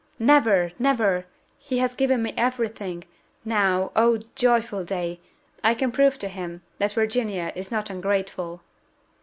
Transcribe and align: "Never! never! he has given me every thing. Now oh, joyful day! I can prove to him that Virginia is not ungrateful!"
"Never! 0.17 0.71
never! 0.79 1.27
he 1.59 1.77
has 1.77 1.93
given 1.93 2.23
me 2.23 2.33
every 2.35 2.69
thing. 2.69 3.03
Now 3.45 3.91
oh, 3.95 4.17
joyful 4.33 4.83
day! 4.83 5.19
I 5.63 5.75
can 5.75 5.91
prove 5.91 6.17
to 6.17 6.27
him 6.27 6.63
that 6.79 6.93
Virginia 6.93 7.53
is 7.55 7.69
not 7.69 7.91
ungrateful!" 7.91 8.63